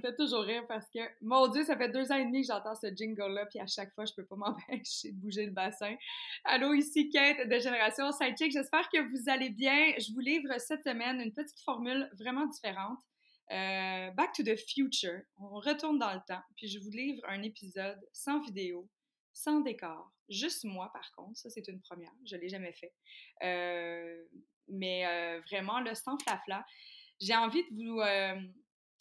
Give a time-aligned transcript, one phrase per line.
[0.00, 2.74] Fait toujours rire parce que, mon Dieu, ça fait deux ans et demi que j'entends
[2.74, 5.94] ce jingle-là, puis à chaque fois, je peux pas m'empêcher de bouger le bassin.
[6.44, 8.52] Allô, ici Kate de Génération Sidechick.
[8.52, 9.92] J'espère que vous allez bien.
[9.98, 12.98] Je vous livre cette semaine une petite formule vraiment différente.
[13.52, 15.22] Euh, back to the future.
[15.38, 18.88] On retourne dans le temps, puis je vous livre un épisode sans vidéo,
[19.32, 20.12] sans décor.
[20.28, 21.36] Juste moi, par contre.
[21.36, 22.12] Ça, c'est une première.
[22.24, 22.92] Je l'ai jamais fait.
[23.42, 24.22] Euh,
[24.68, 26.64] mais euh, vraiment, le sans flafla.
[27.20, 28.00] J'ai envie de vous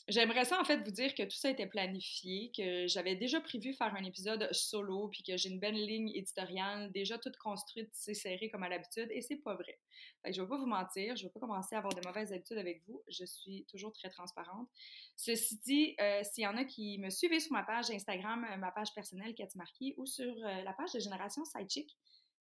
[0.10, 3.74] J'aimerais ça en fait vous dire que tout ça était planifié, que j'avais déjà prévu
[3.74, 8.16] faire un épisode solo, puis que j'ai une belle ligne éditoriale déjà toute construite, c'est
[8.16, 9.80] serré comme à l'habitude, et c'est pas vrai.
[10.24, 12.34] Fait que je vais pas vous mentir, je vais pas commencer à avoir de mauvaises
[12.34, 14.68] habitudes avec vous, je suis toujours très transparente.
[15.16, 18.58] Ceci dit, euh, s'il y en a qui me suivent sur ma page Instagram, euh,
[18.58, 21.96] ma page personnelle Cathy Marquis, ou sur euh, la page de Génération Sidechick,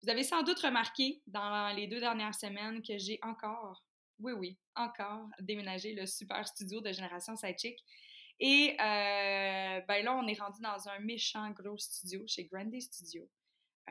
[0.02, 3.84] vous avez sans doute remarqué dans les deux dernières semaines que j'ai encore
[4.22, 7.78] oui, oui, encore déménager le super studio de Génération Sidechick.
[8.40, 13.28] Et euh, ben là, on est rendu dans un méchant gros studio chez Grandy Studio.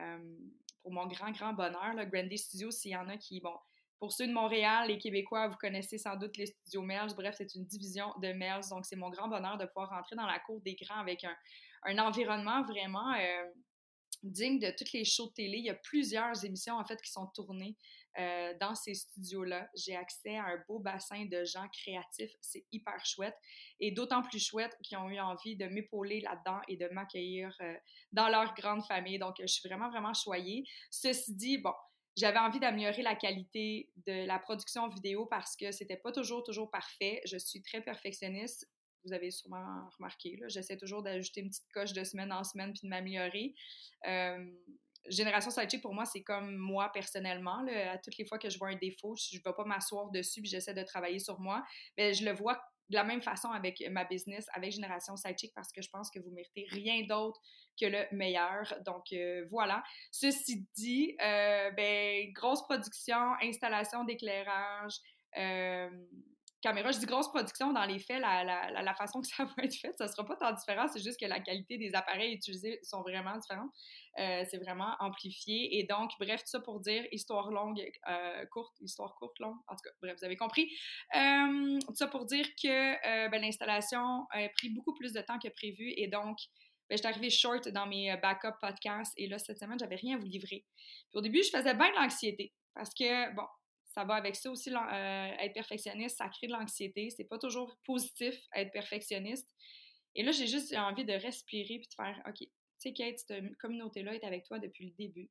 [0.00, 0.36] Euh,
[0.82, 3.54] pour mon grand, grand bonheur, le Grandy Studio, s'il y en a qui, bon,
[3.98, 7.14] pour ceux de Montréal, les Québécois, vous connaissez sans doute les studios Merles.
[7.14, 8.64] Bref, c'est une division de Merles.
[8.68, 11.36] Donc, c'est mon grand bonheur de pouvoir rentrer dans la cour des grands avec un,
[11.84, 13.44] un environnement vraiment euh,
[14.24, 15.58] digne de toutes les shows de télé.
[15.58, 17.76] Il y a plusieurs émissions, en fait, qui sont tournées
[18.18, 19.68] euh, dans ces studios-là.
[19.74, 22.32] J'ai accès à un beau bassin de gens créatifs.
[22.40, 23.36] C'est hyper chouette.
[23.80, 27.74] Et d'autant plus chouette qu'ils ont eu envie de m'épauler là-dedans et de m'accueillir euh,
[28.12, 29.18] dans leur grande famille.
[29.18, 30.64] Donc, je suis vraiment, vraiment choyée.
[30.90, 31.72] Ceci dit, bon,
[32.16, 36.70] j'avais envie d'améliorer la qualité de la production vidéo parce que c'était pas toujours, toujours
[36.70, 37.20] parfait.
[37.24, 38.68] Je suis très perfectionniste.
[39.04, 42.82] Vous avez sûrement remarqué, j'essaie toujours d'ajouter une petite coche de semaine en semaine puis
[42.84, 43.52] de m'améliorer.
[44.06, 44.46] Euh,
[45.08, 47.64] Génération Sidechick, pour moi, c'est comme moi personnellement.
[47.66, 50.40] à toutes les fois que je vois un défaut, je ne vais pas m'asseoir dessus
[50.40, 51.64] puis j'essaie de travailler sur moi.
[51.96, 52.60] Mais je le vois
[52.92, 56.20] de la même façon avec ma business, avec Génération Sidechick, parce que je pense que
[56.20, 57.40] vous méritez rien d'autre
[57.80, 58.74] que le meilleur.
[58.84, 59.82] Donc euh, voilà.
[60.10, 64.94] Ceci dit, euh, ben, grosse production, installation d'éclairage,
[65.38, 65.88] euh,
[66.62, 66.92] caméra.
[66.92, 69.74] Je dis grosse production, dans les faits, la, la, la, façon que ça va être
[69.74, 73.02] fait, ça sera pas tant différent, c'est juste que la qualité des appareils utilisés sont
[73.02, 73.70] vraiment différentes.
[74.18, 75.78] Euh, c'est vraiment amplifié.
[75.78, 79.56] Et donc, bref, tout ça pour dire histoire longue, euh, courte, histoire courte, longue.
[79.68, 80.70] En tout cas, bref, vous avez compris.
[81.16, 85.48] Euh, tout ça pour dire que ben, l'installation a pris beaucoup plus de temps que
[85.48, 85.92] prévu.
[85.96, 86.38] Et donc,
[86.88, 89.14] ben, j'étais arrivée short dans mes backup podcasts.
[89.16, 90.64] Et là, cette semaine, j'avais rien à vous livrer.
[90.76, 92.52] Puis au début, je faisais bien de l'anxiété.
[92.74, 93.46] Parce que, bon,
[93.94, 97.10] ça va avec ça aussi, être perfectionniste, ça crée de l'anxiété.
[97.10, 99.48] C'est pas toujours positif être perfectionniste.
[100.14, 102.48] Et là, j'ai juste envie de respirer puis de faire OK,
[102.82, 105.30] sais, Kate, cette communauté-là est avec toi depuis le début.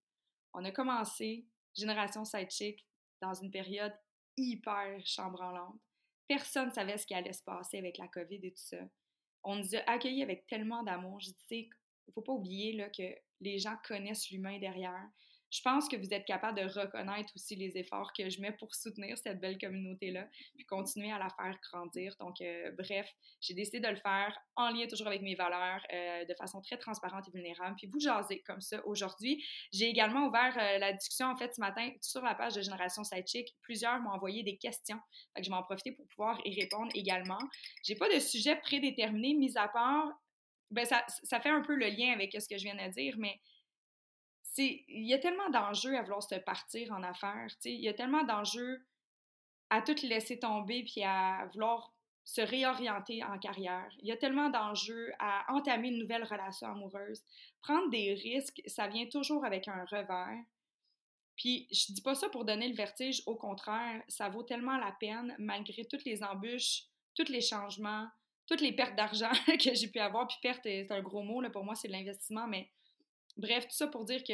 [0.54, 1.46] On a commencé
[1.76, 2.86] Génération Sidechick
[3.22, 3.94] dans une période
[4.38, 5.80] hyper chambranlante.
[6.28, 8.78] Personne ne savait ce qui allait se passer avec la COVID et tout ça.
[9.44, 11.20] On nous a accueillis avec tellement d'amour.
[11.20, 11.70] Je dis, il
[12.08, 15.10] ne faut pas oublier là, que les gens connaissent l'humain derrière
[15.52, 18.74] je pense que vous êtes capable de reconnaître aussi les efforts que je mets pour
[18.74, 20.26] soutenir cette belle communauté-là,
[20.56, 22.16] puis continuer à la faire grandir.
[22.20, 26.26] Donc, euh, bref, j'ai décidé de le faire en lien toujours avec mes valeurs, euh,
[26.26, 29.44] de façon très transparente et vulnérable, puis vous jaser comme ça aujourd'hui.
[29.74, 33.04] J'ai également ouvert euh, la discussion, en fait, ce matin, sur la page de Génération
[33.04, 33.54] Sidechick.
[33.62, 35.00] Plusieurs m'ont envoyé des questions,
[35.36, 37.40] donc je vais en profiter pour pouvoir y répondre également.
[37.84, 40.08] J'ai pas de sujet prédéterminé, mis à part,
[40.70, 43.16] ben ça, ça fait un peu le lien avec ce que je viens de dire,
[43.18, 43.38] mais
[44.58, 48.24] il y a tellement d'enjeux à vouloir se partir en affaires, il y a tellement
[48.24, 48.86] d'enjeux
[49.70, 53.90] à tout laisser tomber puis à vouloir se réorienter en carrière.
[54.00, 57.24] Il y a tellement d'enjeux à entamer une nouvelle relation amoureuse.
[57.62, 60.44] Prendre des risques, ça vient toujours avec un revers.
[61.36, 64.92] Puis je dis pas ça pour donner le vertige, au contraire, ça vaut tellement la
[65.00, 66.84] peine malgré toutes les embûches,
[67.16, 68.08] tous les changements,
[68.46, 70.28] toutes les pertes d'argent que j'ai pu avoir.
[70.28, 72.70] Puis perte, c'est un gros mot, là, pour moi, c'est l'investissement, mais
[73.38, 74.34] Bref, tout ça pour dire que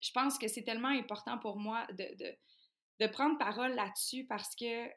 [0.00, 4.88] je pense que c'est tellement important pour moi de, prendre parole là-dessus parce que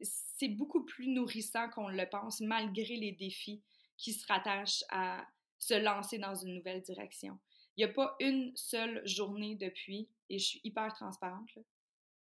[0.00, 3.62] c'est beaucoup plus nourrissant qu'on le pense malgré les défis
[3.96, 5.26] qui se rattachent à
[5.58, 7.38] se lancer dans une nouvelle direction.
[7.76, 11.62] Il n'y a pas une seule journée depuis, et je suis hyper transparente, il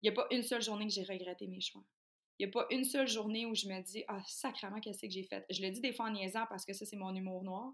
[0.05, 1.83] n'y a pas une seule journée que j'ai regretté mes choix.
[2.39, 5.11] Il n'y a pas une seule journée où je me dis Ah, sacrément, qu'est-ce que
[5.11, 5.45] j'ai fait?
[5.51, 7.73] Je le dis des fois en niaisant parce que ça, c'est mon humour noir.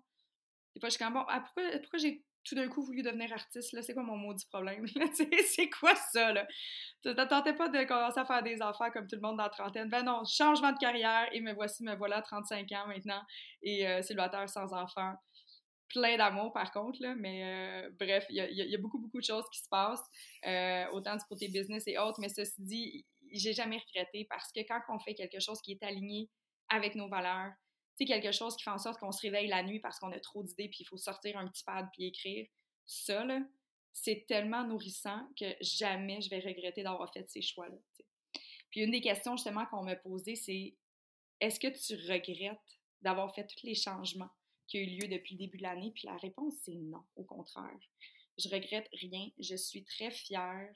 [0.75, 3.73] Des fois, je suis comme, bon, ah, pourquoi, j'ai tout d'un coup voulu devenir artiste,
[3.73, 4.85] là, c'est quoi mon maudit problème?
[5.47, 6.47] c'est quoi ça, là?
[7.03, 9.51] Tu t'attendais pas de commencer à faire des enfants comme tout le monde dans la
[9.51, 9.89] trentaine?
[9.89, 13.23] Ben non, changement de carrière, et me voici, me voilà, 35 ans maintenant,
[13.63, 15.15] et euh, célibataire sans enfant.
[15.89, 19.45] Plein d'amour, par contre, là, mais euh, bref, il y, a, beaucoup, beaucoup de choses
[19.53, 20.05] qui se passent,
[20.47, 24.61] euh, autant du côté business et autres, mais ceci dit, j'ai jamais regretté parce que
[24.61, 26.29] quand on fait quelque chose qui est aligné
[26.71, 27.53] avec nos valeurs,
[28.05, 30.43] quelque chose qui fait en sorte qu'on se réveille la nuit parce qu'on a trop
[30.43, 32.47] d'idées puis il faut sortir un petit pad puis écrire.
[32.87, 33.41] Ça, là,
[33.93, 37.77] c'est tellement nourrissant que jamais je vais regretter d'avoir fait ces choix-là.
[38.71, 40.75] Puis une des questions justement qu'on m'a posées, c'est
[41.41, 44.31] est-ce que tu regrettes d'avoir fait tous les changements
[44.67, 45.93] qui ont eu lieu depuis le début de l'année?
[45.95, 47.79] Puis la réponse, c'est non, au contraire.
[48.39, 49.29] Je regrette rien.
[49.39, 50.73] Je suis très fière.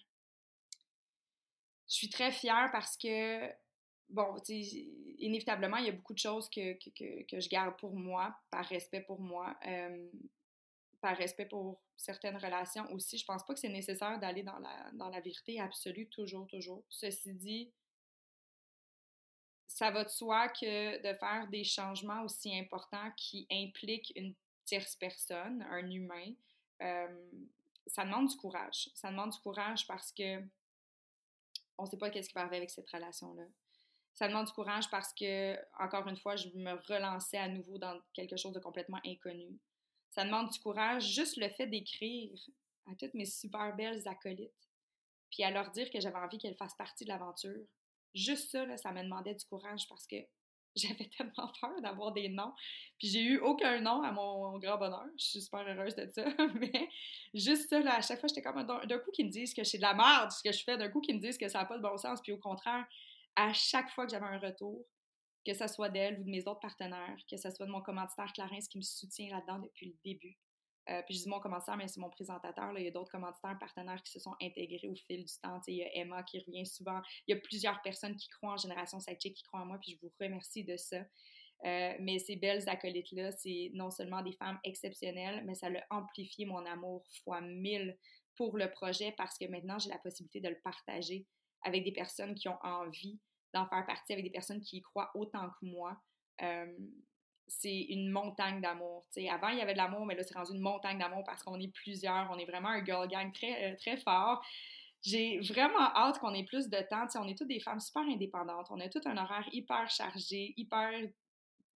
[1.88, 3.48] Je suis très fière parce que
[4.08, 4.36] bon,
[5.18, 8.64] inévitablement, il y a beaucoup de choses que, que, que, je garde pour moi, par
[8.66, 10.08] respect pour moi, euh,
[11.00, 13.18] par respect pour certaines relations aussi.
[13.18, 16.84] Je pense pas que c'est nécessaire d'aller dans la, dans la vérité absolue, toujours, toujours.
[16.88, 17.72] Ceci dit,
[19.66, 24.96] ça va de soi que de faire des changements aussi importants qui impliquent une tierce
[24.96, 26.32] personne, un humain,
[26.82, 27.30] euh,
[27.86, 28.90] ça demande du courage.
[28.94, 30.40] Ça demande du courage parce que
[31.78, 33.44] on ne sait pas qu'est-ce qui va arriver avec cette relation-là
[34.16, 38.00] ça demande du courage parce que, encore une fois, je me relançais à nouveau dans
[38.14, 39.60] quelque chose de complètement inconnu.
[40.10, 42.32] Ça demande du courage, juste le fait d'écrire
[42.90, 44.70] à toutes mes super belles acolytes,
[45.30, 47.66] puis à leur dire que j'avais envie qu'elles fassent partie de l'aventure.
[48.14, 50.16] Juste ça, ça me demandait du courage parce que
[50.76, 52.54] j'avais tellement peur d'avoir des noms.
[52.98, 55.06] Puis j'ai eu aucun nom à mon grand bonheur.
[55.18, 56.24] Je suis super heureuse de ça.
[56.54, 56.88] Mais
[57.34, 59.76] juste ça, là, à chaque fois, j'étais comme d'un coup qu'ils me disent que c'est
[59.76, 61.64] de la merde ce que je fais, d'un coup qu'ils me disent que ça n'a
[61.66, 62.22] pas de bon sens.
[62.22, 62.86] Puis au contraire,
[63.36, 64.84] à chaque fois que j'avais un retour,
[65.46, 68.32] que ce soit d'elle ou de mes autres partenaires, que ce soit de mon commanditaire
[68.32, 70.36] Clarence qui me soutient là-dedans depuis le début.
[70.88, 72.72] Euh, puis je dis mon commanditaire, mais c'est mon présentateur.
[72.78, 75.60] Il y a d'autres commanditaires, partenaires qui se sont intégrés au fil du temps.
[75.66, 77.00] il y a Emma qui revient souvent.
[77.26, 79.92] Il y a plusieurs personnes qui croient en Génération Sidechick, qui croient en moi, puis
[79.92, 80.98] je vous remercie de ça.
[81.64, 86.44] Euh, mais ces belles acolytes-là, c'est non seulement des femmes exceptionnelles, mais ça a amplifié
[86.44, 87.96] mon amour fois mille
[88.36, 91.26] pour le projet parce que maintenant, j'ai la possibilité de le partager
[91.62, 93.18] avec des personnes qui ont envie
[93.54, 95.96] d'en faire partie, avec des personnes qui y croient autant que moi.
[97.48, 99.06] C'est une montagne d'amour.
[99.30, 101.60] Avant, il y avait de l'amour, mais là, c'est rendu une montagne d'amour parce qu'on
[101.60, 102.28] est plusieurs.
[102.30, 104.44] On est vraiment un girl gang très, euh, très fort.
[105.02, 107.06] J'ai vraiment hâte qu'on ait plus de temps.
[107.14, 108.66] on est toutes des femmes super indépendantes.
[108.70, 110.90] On a tout un horaire hyper chargé, hyper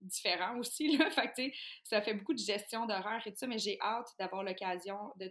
[0.02, 0.98] différent aussi.
[0.98, 1.10] Là.
[1.12, 5.14] Fait ça fait beaucoup de gestion d'horaire et tout ça, mais j'ai hâte d'avoir l'occasion
[5.18, 5.30] de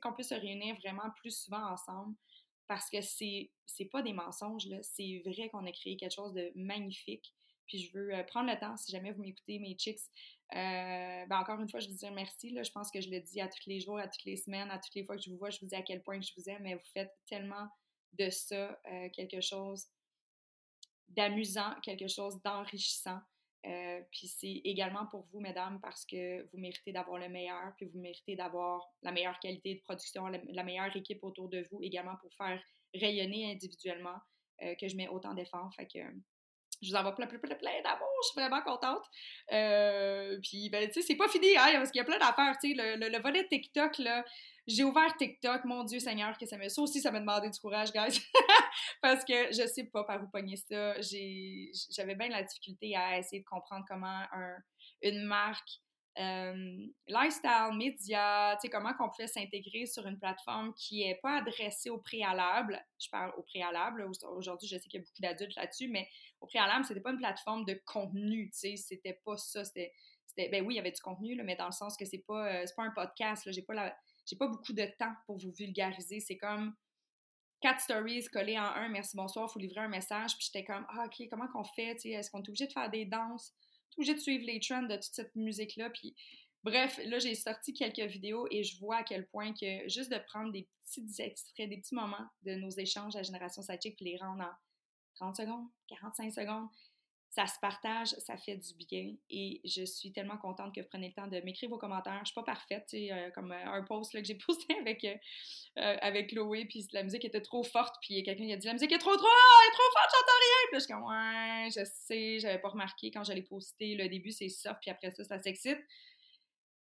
[0.00, 2.14] qu'on puisse se réunir vraiment plus souvent ensemble
[2.70, 6.32] parce que c'est c'est pas des mensonges là, c'est vrai qu'on a créé quelque chose
[6.32, 7.34] de magnifique.
[7.66, 9.98] Puis je veux euh, prendre le temps, si jamais vous m'écoutez, mes chicks,
[10.54, 12.50] euh, ben encore une fois, je veux dire merci.
[12.50, 12.62] Là.
[12.62, 14.78] Je pense que je le dis à tous les jours, à toutes les semaines, à
[14.78, 16.48] toutes les fois que je vous vois, je vous dis à quel point je vous
[16.48, 17.66] aime, mais vous faites tellement
[18.12, 19.86] de ça euh, quelque chose
[21.08, 23.18] d'amusant, quelque chose d'enrichissant.
[23.66, 27.86] Euh, puis c'est également pour vous, mesdames, parce que vous méritez d'avoir le meilleur, puis
[27.86, 32.16] vous méritez d'avoir la meilleure qualité de production, la, meilleure équipe autour de vous, également
[32.16, 32.62] pour faire
[32.94, 34.18] rayonner individuellement
[34.62, 35.72] euh, que je mets autant d'efforts.
[35.74, 35.86] Fait
[36.82, 39.04] je vous envoie plein, plein, plein, plein d'amour, je suis vraiment contente.
[39.52, 42.56] Euh, puis, ben, tu sais, c'est pas fini, hein, parce qu'il y a plein d'affaires,
[42.60, 44.24] tu sais, le, le, le, volet TikTok, là,
[44.66, 46.68] j'ai ouvert TikTok, mon Dieu Seigneur, que ça me.
[46.68, 48.20] Ça aussi, ça m'a demandé du courage, guys.
[49.02, 50.94] Parce que je sais pas par où pogner ça.
[51.00, 54.56] J'avais bien la difficulté à essayer de comprendre comment un,
[55.02, 55.80] une marque
[56.18, 61.38] euh, lifestyle, média, tu sais, comment qu'on pouvait s'intégrer sur une plateforme qui n'est pas
[61.38, 62.84] adressée au préalable.
[62.98, 64.06] Je parle au préalable.
[64.36, 66.08] Aujourd'hui, je sais qu'il y a beaucoup d'adultes là-dessus, mais
[66.40, 69.64] au préalable, c'était pas une plateforme de contenu, tu sais, c'était pas ça.
[69.64, 69.92] C'était,
[70.36, 72.66] ben oui, il y avait du contenu, mais dans le sens que c'est pas, euh,
[72.76, 76.20] pas un podcast, j'ai pas la j'ai pas beaucoup de temps pour vous vulgariser.
[76.20, 76.74] C'est comme
[77.60, 80.36] quatre stories collées en un, merci, bonsoir, faut livrer un message.
[80.36, 81.96] Puis j'étais comme, ah, OK, comment qu'on fait?
[82.04, 83.52] Est-ce qu'on est obligé de faire des danses?
[83.90, 85.90] est obligé de suivre les trends de toute cette musique-là?
[85.90, 86.14] Puis
[86.62, 90.18] bref, là, j'ai sorti quelques vidéos et je vois à quel point que juste de
[90.18, 94.16] prendre des petits extraits, des petits moments de nos échanges à Génération Sidechick puis les
[94.16, 94.52] rendre en
[95.20, 96.68] 30 secondes, 45 secondes,
[97.30, 101.08] ça se partage, ça fait du bien et je suis tellement contente que vous preniez
[101.08, 102.18] le temps de m'écrire vos commentaires.
[102.22, 105.16] Je suis pas parfaite, euh, comme euh, un post que j'ai posté avec, euh,
[106.00, 108.98] avec Chloé, puis la musique était trop forte, puis quelqu'un a dit la musique est
[108.98, 110.66] trop trop, elle est trop forte, j'entends rien.
[110.66, 113.94] Puis là, je suis comme ouais, je sais, j'avais pas remarqué quand j'allais poster.
[113.94, 115.78] Le début c'est soft, puis après ça, ça s'excite.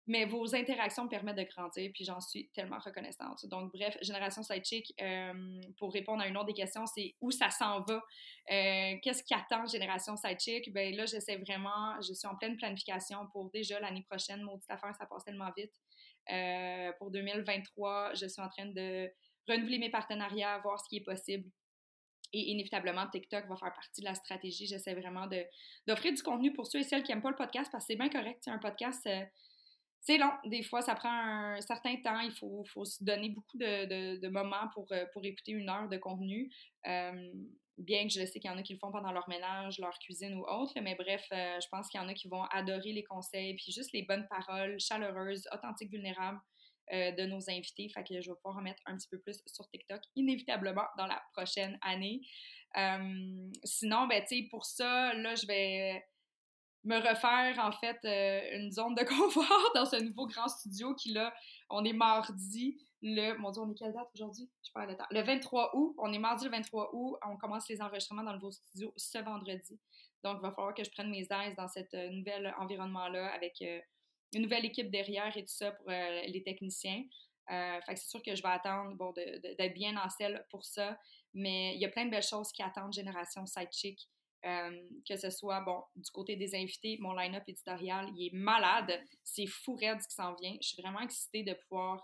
[0.06, 3.46] Mais vos interactions me permettent de grandir, puis j'en suis tellement reconnaissante.
[3.46, 7.50] Donc, bref, Génération Sidechick, euh, pour répondre à une autre des questions, c'est où ça
[7.50, 8.02] s'en va?
[8.50, 10.72] Euh, qu'est-ce qui attend Génération Sidechick?
[10.72, 14.42] Ben là, j'essaie vraiment, je suis en pleine planification pour déjà l'année prochaine.
[14.42, 15.72] Maudite affaire, ça passe tellement vite.
[16.30, 19.08] Euh, pour 2023, je suis en train de
[19.48, 21.48] renouveler mes partenariats, voir ce qui est possible.
[22.32, 24.66] Et inévitablement, TikTok va faire partie de la stratégie.
[24.66, 25.28] J'essaie vraiment
[25.86, 27.98] d'offrir du contenu pour ceux et celles qui n'aiment pas le podcast parce que c'est
[27.98, 28.42] bien correct.
[28.48, 29.22] Un podcast, euh,
[30.02, 30.32] c'est long.
[30.44, 32.20] Des fois, ça prend un certain temps.
[32.20, 35.88] Il faut, faut se donner beaucoup de, de, moments pour, euh, pour écouter une heure
[35.88, 36.52] de contenu.
[36.86, 37.32] Euh,
[37.78, 39.98] bien que je sais qu'il y en a qui le font pendant leur ménage, leur
[39.98, 40.72] cuisine ou autre.
[40.82, 43.92] Mais bref, je pense qu'il y en a qui vont adorer les conseils, puis juste
[43.92, 46.40] les bonnes paroles chaleureuses, authentiques, vulnérables
[46.92, 47.88] euh, de nos invités.
[47.88, 51.22] Fait que je vais pouvoir remettre un petit peu plus sur TikTok, inévitablement, dans la
[51.32, 52.20] prochaine année.
[52.76, 56.04] Euh, sinon, ben, tu sais, pour ça, là, je vais
[56.84, 61.12] me refaire, en fait, euh, une zone de confort dans ce nouveau grand studio qui,
[61.12, 61.32] là,
[61.70, 63.36] on est mardi, le...
[63.38, 64.50] Mon Dieu, on est quelle date aujourd'hui?
[64.64, 65.06] Je parle de temps.
[65.10, 65.94] Le 23 août.
[65.98, 67.16] On est mardi le 23 août.
[67.26, 69.80] On commence les enregistrements dans le nouveau studio ce vendredi.
[70.22, 73.60] Donc, il va falloir que je prenne mes aises dans cet nouvel environnement-là avec
[74.34, 77.04] une nouvelle équipe derrière et tout ça pour euh, les techniciens.
[77.50, 80.64] Euh, fait que c'est sûr que je vais attendre bon, d'être bien en selle pour
[80.64, 80.98] ça.
[81.34, 84.08] Mais il y a plein de belles choses qui attendent Génération Sidechick.
[84.44, 84.70] Euh,
[85.08, 89.00] que ce soit, bon, du côté des invités, mon line-up éditorial, il est malade.
[89.22, 90.56] C'est fou raide ce qui s'en vient.
[90.60, 92.02] Je suis vraiment excitée de pouvoir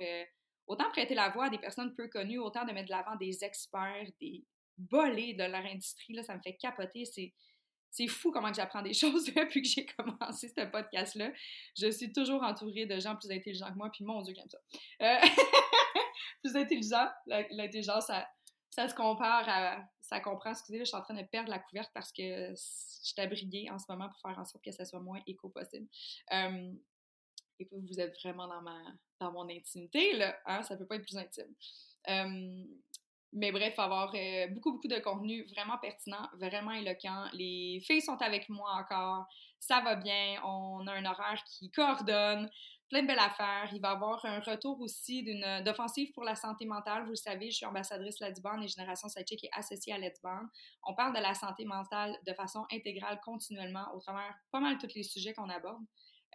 [0.68, 3.44] autant prêter la voix à des personnes peu connues, autant de mettre de l'avant des
[3.44, 4.44] experts, des
[4.76, 6.14] bolés de leur industrie.
[6.14, 7.04] Là, ça me fait capoter.
[7.04, 7.32] C'est
[7.90, 11.32] c'est fou comment j'apprends des choses depuis que j'ai commencé ce podcast-là.
[11.76, 14.58] Je suis toujours entourée de gens plus intelligents que moi, puis mon Dieu, j'aime ça.
[15.02, 15.26] Euh,
[16.42, 18.28] plus intelligent, l'intelligence, ça,
[18.70, 19.88] ça, se compare à.
[20.00, 20.50] Ça comprend.
[20.50, 23.84] Excusez, je suis en train de perdre la couverte parce que je suis en ce
[23.88, 25.86] moment pour faire en sorte que ça soit moins éco possible.
[26.32, 26.72] Euh,
[27.58, 28.78] écoute, vous êtes vraiment dans, ma,
[29.20, 30.38] dans mon intimité, là.
[30.46, 30.62] Hein?
[30.62, 31.54] Ça peut pas être plus intime.
[32.08, 32.64] Euh,
[33.32, 37.28] mais bref, avoir euh, beaucoup, beaucoup de contenu vraiment pertinent, vraiment éloquent.
[37.34, 39.26] Les filles sont avec moi encore.
[39.58, 40.40] Ça va bien.
[40.44, 42.48] On a un horaire qui coordonne.
[42.88, 43.68] Plein de belles affaires.
[43.74, 47.04] Il va y avoir un retour aussi d'une d'offensive pour la santé mentale.
[47.04, 50.40] Vous le savez, je suis ambassadrice Ledban et Génération Sidechick est associée à Ledban.
[50.86, 54.94] On parle de la santé mentale de façon intégrale, continuellement, au travers pas mal tous
[54.94, 55.82] les sujets qu'on aborde.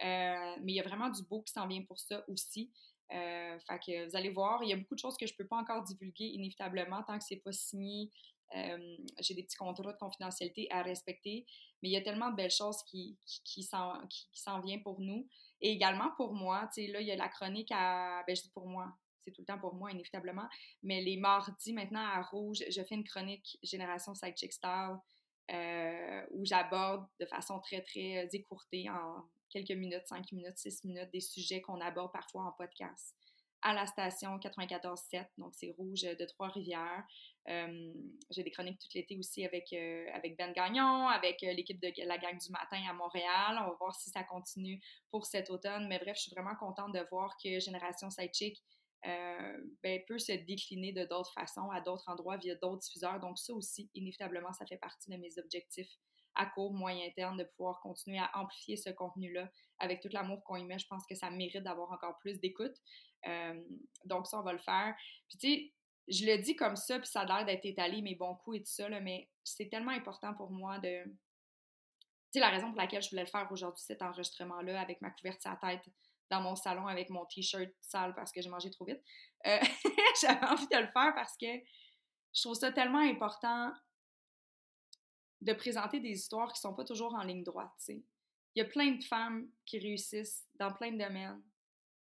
[0.02, 2.70] Euh, mais il y a vraiment du beau qui s'en vient pour ça aussi.
[3.12, 5.36] Euh, fait que vous allez voir, il y a beaucoup de choses que je ne
[5.36, 8.10] peux pas encore divulguer inévitablement tant que c'est pas signé.
[8.56, 11.46] Euh, j'ai des petits contrats de confidentialité à respecter,
[11.82, 15.26] mais il y a tellement de belles choses qui, qui, s'en viennent pour nous.
[15.60, 18.22] Et également pour moi, tu sais, là, il y a la chronique à.
[18.26, 20.48] Ben, je dis pour moi, c'est tout le temps pour moi, inévitablement.
[20.82, 24.98] Mais les mardis, maintenant, à Rouge, je fais une chronique Génération Sidechick Style
[25.50, 31.10] euh, où j'aborde de façon très, très écourtée en quelques minutes, cinq minutes, six minutes,
[31.12, 33.14] des sujets qu'on aborde parfois en podcast
[33.64, 37.02] à la station 94.7, donc c'est Rouge de Trois-Rivières.
[37.48, 37.92] Euh,
[38.30, 41.90] j'ai des chroniques tout l'été aussi avec, euh, avec Ben Gagnon, avec euh, l'équipe de
[42.06, 43.58] la gang du matin à Montréal.
[43.62, 45.88] On va voir si ça continue pour cet automne.
[45.88, 48.62] Mais bref, je suis vraiment contente de voir que Génération Sidechick
[49.02, 53.18] ben, peut se décliner de d'autres façons, à d'autres endroits, via d'autres diffuseurs.
[53.20, 55.98] Donc ça aussi, inévitablement, ça fait partie de mes objectifs
[56.34, 60.56] à court, moyen terme, de pouvoir continuer à amplifier ce contenu-là avec tout l'amour qu'on
[60.56, 60.78] y met.
[60.78, 62.74] Je pense que ça mérite d'avoir encore plus d'écoute.
[63.26, 63.62] Euh,
[64.04, 64.94] donc, ça, on va le faire.
[65.28, 65.72] Puis, tu sais,
[66.08, 68.60] je le dis comme ça, puis ça a l'air d'être étalé, mes bons coups et
[68.60, 71.04] tout ça, mais c'est tellement important pour moi de.
[71.04, 71.10] Tu
[72.32, 75.52] sais, la raison pour laquelle je voulais le faire aujourd'hui, cet enregistrement-là, avec ma couverture
[75.52, 75.88] à tête
[76.30, 79.00] dans mon salon avec mon t-shirt sale parce que j'ai mangé trop vite.
[79.46, 79.58] Euh,
[80.20, 81.46] j'avais envie de le faire parce que
[82.34, 83.72] je trouve ça tellement important
[85.44, 88.02] de présenter des histoires qui sont pas toujours en ligne droite, tu
[88.54, 91.42] Il y a plein de femmes qui réussissent dans plein de domaines.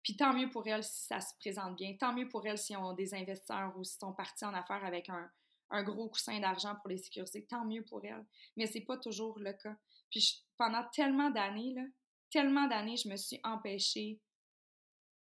[0.01, 1.95] Puis tant mieux pour elles si ça se présente bien.
[1.95, 5.09] Tant mieux pour elles si ont des investisseurs ou si sont partis en affaires avec
[5.09, 7.45] un, gros coussin d'argent pour les sécuriser.
[7.45, 8.25] Tant mieux pour elles.
[8.57, 9.75] Mais c'est pas toujours le cas.
[10.09, 11.83] Puis pendant tellement d'années, là,
[12.31, 14.19] tellement d'années, je me suis empêchée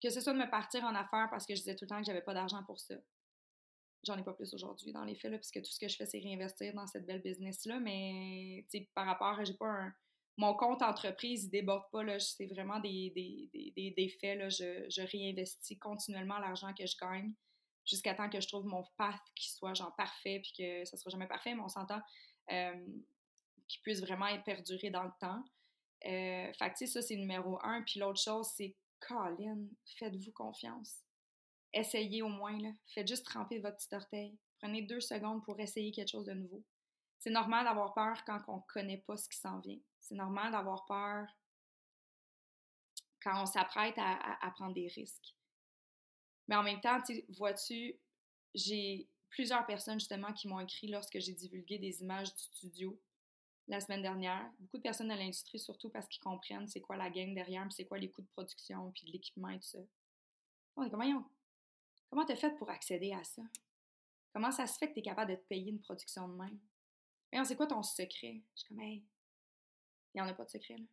[0.03, 1.99] que ce soit de me partir en affaires parce que je disais tout le temps
[1.99, 2.95] que j'avais pas d'argent pour ça.
[4.05, 6.07] J'en ai pas plus aujourd'hui dans les faits, là, puisque tout ce que je fais,
[6.07, 7.81] c'est réinvestir dans cette belle business-là.
[7.81, 8.65] Mais
[8.95, 9.95] par rapport, j'ai pas un.
[10.37, 12.05] Mon compte entreprise, il déborde pas.
[12.21, 14.39] C'est vraiment des, des, des, des faits.
[14.39, 14.49] Là.
[14.49, 17.33] Je, je, réinvestis continuellement l'argent que je gagne
[17.85, 21.11] jusqu'à temps que je trouve mon path qui soit genre parfait, puis que ça sera
[21.11, 22.01] jamais parfait, mais on s'entend
[22.47, 25.43] qu'il puisse vraiment être perduré dans le temps.
[26.07, 27.83] Euh, fait que, ça, c'est numéro un.
[27.83, 29.67] Puis l'autre chose, c'est Colin,
[29.99, 31.03] faites-vous confiance
[31.73, 32.59] essayez au moins.
[32.59, 32.71] Là.
[32.87, 34.39] Faites juste tremper votre petit orteil.
[34.59, 36.65] Prenez deux secondes pour essayer quelque chose de nouveau.
[37.19, 39.79] C'est normal d'avoir peur quand on ne connaît pas ce qui s'en vient.
[40.01, 41.27] C'est normal d'avoir peur
[43.23, 45.35] quand on s'apprête à, prendre des risques.
[46.47, 47.99] Mais en même temps, vois-tu,
[48.55, 52.99] j'ai plusieurs personnes justement qui m'ont écrit lorsque j'ai divulgué des images du studio
[53.67, 54.51] la semaine dernière.
[54.61, 57.85] Beaucoup de personnes de l'industrie, surtout parce qu'ils comprennent c'est quoi la gang derrière, c'est
[57.85, 59.79] quoi les coûts de production, puis de l'équipement et tout ça
[60.77, 60.85] Oh,
[62.09, 63.43] comment t'as fait pour accéder à ça?
[64.33, 66.59] Comment ça se fait que tu es capable de te payer une production de même?
[67.33, 68.43] Mais c'est quoi ton secret?
[68.55, 69.05] Je suis comme, hey,
[70.15, 70.85] il n'y en a pas de secret, là.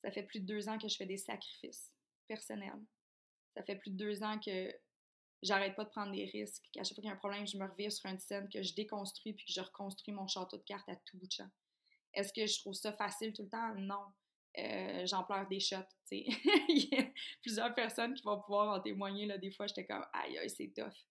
[0.00, 1.94] Ça fait plus de deux ans que je fais des sacrifices
[2.26, 2.82] personnels.
[3.54, 4.74] Ça fait plus de deux ans que
[5.42, 7.56] j'arrête pas de prendre des risques, qu'à chaque fois qu'il y a un problème, je
[7.56, 10.62] me revire sur une scène, que je déconstruis puis que je reconstruis mon château de
[10.62, 11.50] cartes à tout bout de champ.
[12.14, 13.74] Est-ce que je trouve ça facile tout le temps?
[13.76, 14.04] Non.
[14.58, 15.76] Euh, j'en pleure des shots,
[16.08, 16.24] tu sais.
[16.68, 17.04] Il y a
[17.40, 19.38] plusieurs personnes qui vont pouvoir en témoigner, là.
[19.38, 21.06] Des fois, j'étais comme, aïe, aïe, c'est tough.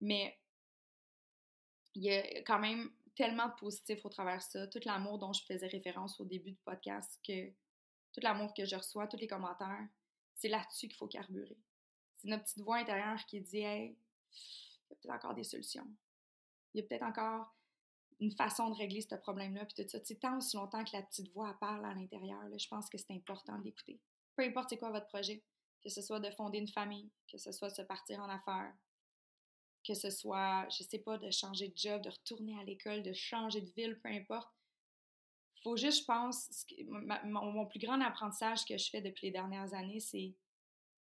[0.00, 0.38] Mais
[1.94, 4.66] il y a quand même tellement de positif au travers de ça.
[4.68, 7.50] Tout l'amour dont je faisais référence au début du podcast, que
[8.12, 9.86] tout l'amour que je reçois, tous les commentaires,
[10.36, 11.58] c'est là-dessus qu'il faut carburer.
[12.14, 13.96] C'est notre petite voix intérieure qui dit Hey,
[14.30, 15.86] il y a peut-être encore des solutions.
[16.72, 17.54] Il y a peut-être encore
[18.20, 20.00] une façon de régler ce problème-là, puis tout ça.
[20.00, 22.98] Tu sais, tant aussi longtemps que la petite voix parle à l'intérieur, je pense que
[22.98, 24.00] c'est important d'écouter.
[24.36, 25.42] Peu importe c'est quoi votre projet,
[25.82, 28.74] que ce soit de fonder une famille, que ce soit de se partir en affaires,
[29.84, 33.12] que ce soit, je sais pas, de changer de job, de retourner à l'école, de
[33.12, 34.52] changer de ville, peu importe.
[35.62, 36.66] Faut juste, je pense,
[37.24, 40.34] mon plus grand apprentissage que je fais depuis les dernières années, c'est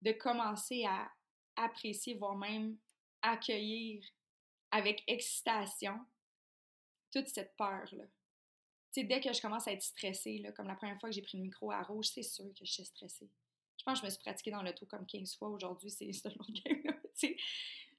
[0.03, 1.11] de commencer à
[1.57, 2.77] apprécier, voire même
[3.23, 4.03] accueillir
[4.71, 5.99] avec excitation
[7.11, 8.05] toute cette peur-là.
[8.97, 11.45] Dès que je commence à être stressée, comme la première fois que j'ai pris le
[11.45, 13.31] micro à rouge, c'est sûr que je suis stressée.
[13.79, 16.11] Je pense que je me suis pratiquée dans le tout comme 15 fois aujourd'hui, c'est
[16.27, 17.01] un long game.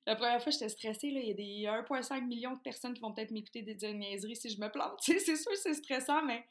[0.06, 1.12] la première fois, j'étais stressée.
[1.12, 4.36] Là, il y a des 1,5 million de personnes qui vont peut-être m'écouter des niaiseries
[4.36, 5.00] si je me plante.
[5.02, 6.46] c'est sûr, c'est stressant, mais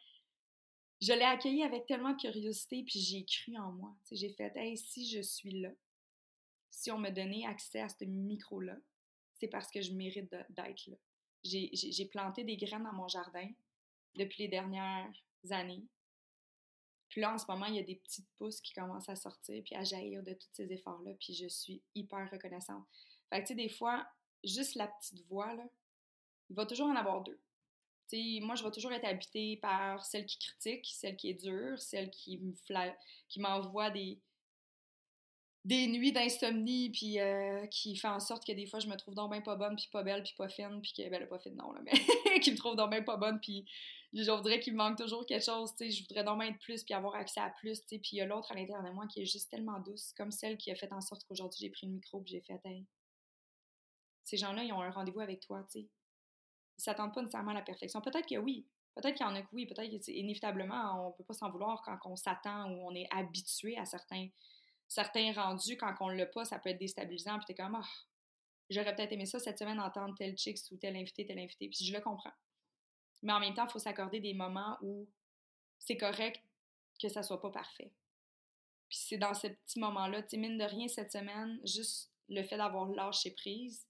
[1.00, 3.94] je l'ai accueilli avec tellement de curiosité, puis j'ai cru en moi.
[4.10, 5.70] J'ai fait, hey, si je suis là,
[6.70, 8.76] si on me donnait accès à ce micro-là,
[9.34, 10.96] c'est parce que je mérite d'être là.
[11.42, 13.48] J'ai planté des graines dans mon jardin
[14.16, 15.12] depuis les dernières
[15.50, 15.84] années.
[17.08, 19.62] Puis là, en ce moment, il y a des petites pousses qui commencent à sortir
[19.64, 22.84] puis à jaillir de tous ces efforts-là, puis je suis hyper reconnaissante.
[23.30, 24.06] Fait que, tu sais, des fois,
[24.44, 25.56] juste la petite voix,
[26.48, 27.40] il va toujours en avoir deux
[28.42, 32.10] moi, je vais toujours être habitée par celle qui critique, celle qui est dure, celle
[32.10, 32.40] qui
[33.36, 34.18] m'envoie des,
[35.64, 39.14] des nuits d'insomnie, puis euh, qui fait en sorte que des fois, je me trouve
[39.14, 41.56] donc bien pas bonne, puis pas belle, puis pas fine, puis que, ben, pas fine,
[41.56, 41.92] non, là, mais
[42.40, 43.66] qui me trouve donc bien pas bonne, puis
[44.12, 46.58] je voudrais qu'il me manque toujours quelque chose, tu sais, je voudrais donc bien être
[46.58, 48.82] plus, puis avoir accès à plus, tu sais, puis il y a l'autre à l'intérieur
[48.82, 51.58] de moi qui est juste tellement douce, comme celle qui a fait en sorte qu'aujourd'hui,
[51.60, 52.86] j'ai pris le micro, puis j'ai fait, hey,
[54.24, 55.88] ces gens-là, ils ont un rendez-vous avec toi, tu sais
[56.80, 58.00] ils s'attendent pas nécessairement à la perfection.
[58.00, 58.66] Peut-être que oui.
[58.94, 59.66] Peut-être qu'il y en a que oui.
[59.66, 63.84] Peut-être qu'inévitablement, on peut pas s'en vouloir quand on s'attend ou on est habitué à
[63.84, 64.28] certains,
[64.90, 65.76] certains rendus.
[65.78, 67.38] Quand on l'a pas, ça peut être déstabilisant.
[67.38, 67.88] Puis t'es comme, ah,
[68.68, 71.68] j'aurais peut-être aimé ça cette semaine entendre tel chicks ou tel invité, tel invité.
[71.68, 72.32] Puis je le comprends.
[73.22, 75.08] Mais en même temps, il faut s'accorder des moments où
[75.78, 76.42] c'est correct
[77.00, 77.92] que ça soit pas parfait.
[78.88, 82.56] Puis c'est dans ce petit moment-là, tu mine de rien cette semaine, juste le fait
[82.56, 83.86] d'avoir lâché prise,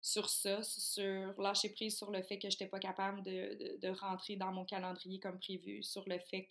[0.00, 4.36] sur ça, sur lâcher prise sur le fait que je n'étais pas capable de, rentrer
[4.36, 6.44] dans mon calendrier comme prévu, sur le fait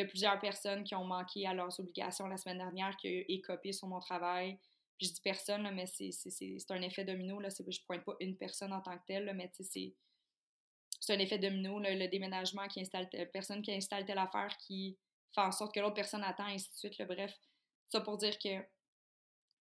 [0.00, 3.08] qu'il y a plusieurs personnes qui ont manqué à leurs obligations la semaine dernière, qui
[3.08, 4.58] ont écopé sur mon travail.
[5.00, 6.10] Je dis personne, là, mais c'est
[6.70, 7.40] un effet domino.
[7.40, 9.94] Là, je ne pointe pas une personne en tant que telle, là, mais c'est
[11.08, 14.98] un effet domino, le déménagement qui installe telle personne qui installe telle affaire qui
[15.34, 17.02] fait en sorte que l'autre personne attend, et ainsi de suite.
[17.06, 17.38] bref,
[17.86, 18.64] ça pour dire que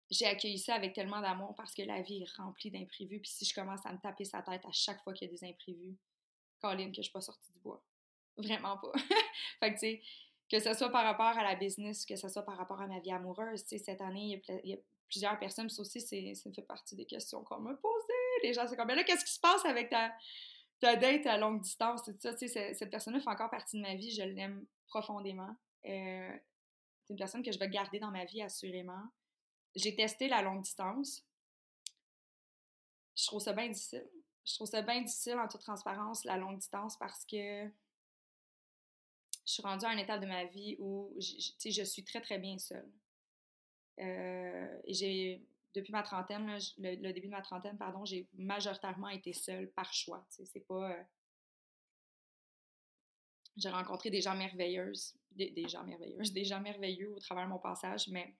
[0.10, 3.20] j'ai accueilli ça avec tellement d'amour parce que la vie est remplie d'imprévus.
[3.20, 5.34] Puis si je commence à me taper sa tête à chaque fois qu'il y a
[5.34, 5.98] des imprévus,
[6.60, 7.84] Colin, que je suis pas sortie du bois.
[8.38, 8.92] Vraiment pas.
[9.60, 10.02] fait que, tu sais,
[10.50, 13.00] que ce soit par rapport à la business, que ce soit par rapport à ma
[13.00, 14.78] vie amoureuse, cette année, il y, a,
[15.10, 16.02] plusieurs personnes, ça aussi,
[16.36, 18.14] ça fait partie des questions qu'on m'a posées.
[18.44, 20.12] Les gens, c'est comme, mais là, qu'est-ce qui se passe avec ta,
[20.80, 22.02] ta à longue distance?
[22.06, 25.56] C'est ça, tu sais, cette personne-là fait encore partie de ma vie, je l'aime profondément.
[25.86, 26.32] Euh,
[27.04, 29.04] c'est une personne que je vais garder dans ma vie, assurément
[29.76, 31.26] j'ai testé la longue distance.
[33.16, 34.08] Je trouve ça bien difficile.
[34.46, 37.68] Je trouve ça bien difficile en toute transparence, la longue distance, parce que
[39.50, 42.60] je suis rendue à un état de ma vie où je suis très, très bien
[42.60, 42.88] seule.
[44.00, 45.42] Euh, j'ai,
[45.74, 50.24] depuis ma trentaine, le, début de ma trentaine, pardon, j'ai majoritairement été seule par choix.
[50.30, 50.92] C'est pas.
[50.92, 51.04] Euh,
[53.58, 57.50] j'ai rencontré des gens merveilleuses, des, des, gens merveilleuses, des gens merveilleux au travers de
[57.50, 58.36] mon passage, mais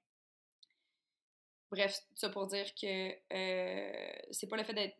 [1.72, 4.98] Bref, ça pour dire que euh, c'est pas le fait d'être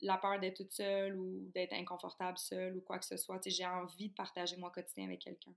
[0.00, 3.40] la peur d'être toute seule ou d'être inconfortable seule ou quoi que ce soit.
[3.46, 5.54] J'ai envie de partager mon quotidien avec quelqu'un.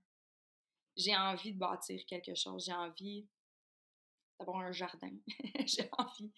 [0.96, 2.64] J'ai envie de bâtir quelque chose.
[2.66, 3.26] J'ai envie
[4.38, 5.12] d'avoir un jardin.
[5.66, 6.32] j'ai envie.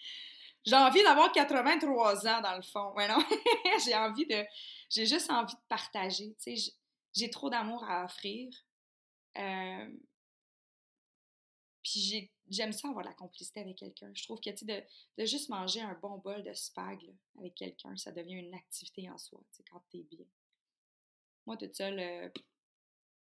[0.64, 2.94] J'ai envie d'avoir 83 ans dans le fond.
[3.84, 4.44] J'ai envie de.
[4.88, 6.34] J'ai juste envie de partager.
[7.14, 8.50] J'ai trop d'amour à offrir.
[9.36, 9.88] Euh,
[11.85, 14.11] puis j'aime ça avoir la complicité avec quelqu'un.
[14.14, 14.83] Je trouve que, de,
[15.18, 16.99] de, juste manger un bon bol de spag
[17.38, 20.25] avec quelqu'un, ça devient une activité en soi, tu sais, quand t'es bien.
[21.47, 22.29] Moi, toute seule, euh,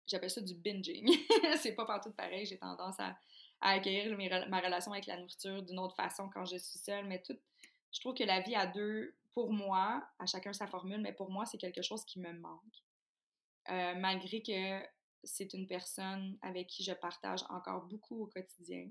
[0.06, 1.14] j'appelle ça du binging.
[1.58, 2.46] c'est pas partout pareil.
[2.46, 3.18] J'ai tendance à,
[3.60, 4.16] à accueillir
[4.48, 7.06] ma relation avec la nourriture d'une autre façon quand je suis seule.
[7.06, 7.36] Mais tout,
[7.92, 11.30] je trouve que la vie à deux, pour moi, à chacun sa formule, mais pour
[11.30, 12.62] moi, c'est quelque chose qui me manque.
[13.68, 14.82] Euh, malgré que
[15.24, 18.88] c'est une personne avec qui je partage encore beaucoup au quotidien.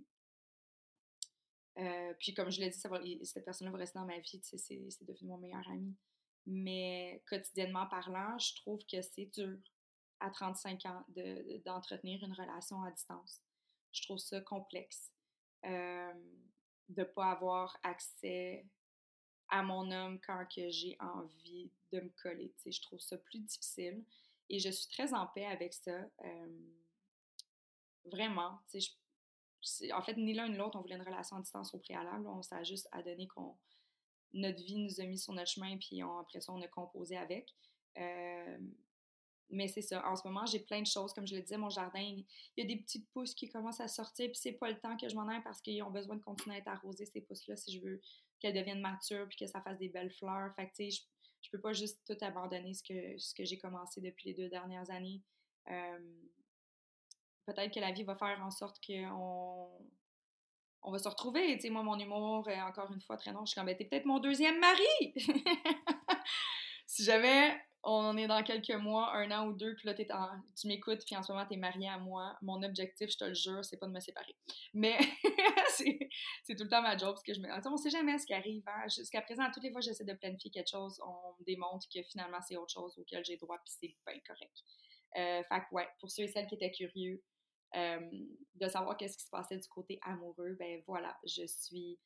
[1.78, 2.80] Euh, puis comme je l'ai dit,
[3.24, 5.96] cette personne-là va rester dans ma vie, c'est devenu mon meilleur ami.
[6.46, 9.58] Mais quotidiennement parlant, je trouve que c'est dur
[10.20, 11.06] à 35 ans
[11.66, 13.42] d'entretenir une relation à distance.
[13.92, 15.12] Je trouve ça complexe
[15.66, 16.14] euh,
[16.90, 18.66] de ne pas avoir accès
[19.50, 22.54] à mon homme quand j'ai envie de me coller.
[22.66, 24.04] Je trouve ça plus difficile.
[24.50, 26.00] Et je suis très en paix avec ça.
[28.06, 28.60] vraiment.
[29.94, 32.28] En fait, ni l'un ni l'autre, on voulait une relation à distance au préalable.
[32.28, 33.58] On s'est juste à donner qu'on
[34.34, 37.54] notre vie nous a mis sur notre chemin, puis après ça, on a composé avec.
[39.50, 40.06] mais c'est ça.
[40.08, 41.14] En ce moment, j'ai plein de choses.
[41.14, 42.26] Comme je le disais, mon jardin, il
[42.58, 45.08] y a des petites pousses qui commencent à sortir, puis c'est pas le temps que
[45.08, 47.72] je m'en aille parce qu'ils ont besoin de continuer à être arrosés, ces pousses-là, si
[47.72, 48.02] je veux
[48.40, 50.54] qu'elles deviennent matures, puis que ça fasse des belles fleurs.
[50.56, 51.04] Fait que, tu sais,
[51.42, 54.50] je peux pas juste tout abandonner ce que, ce que j'ai commencé depuis les deux
[54.50, 55.22] dernières années.
[55.66, 59.70] peut-être que la vie va faire en sorte qu'on
[60.84, 61.56] on va se retrouver.
[61.56, 63.76] Tu sais, moi, mon humour, est encore une fois, très non, je suis comme, ben,
[63.76, 65.14] t'es peut-être mon deuxième mari!
[66.88, 67.56] si j'avais
[67.90, 71.24] on est dans quelques mois, un an ou deux, puis là, tu m'écoutes, puis en
[71.24, 72.38] ce moment, tu es marié à moi.
[72.42, 74.36] Mon objectif, je te le jure, c'est pas de me séparer.
[74.74, 74.98] Mais
[75.70, 78.34] c'est tout le temps ma job, parce que je me on sait jamais ce qui
[78.34, 78.64] arrive.
[78.68, 78.88] Hein.
[78.90, 82.04] Jusqu'à présent, toutes les fois que j'essaie de planifier quelque chose, on me démontre que
[82.04, 84.64] finalement, c'est autre chose auquel j'ai droit, puis c'est bien correct.
[85.16, 87.24] Euh, fait que, ouais, pour ceux et celles qui étaient curieux
[87.76, 88.10] euh,
[88.56, 91.98] de savoir qu'est-ce qui se passait du côté amoureux, ben voilà, je suis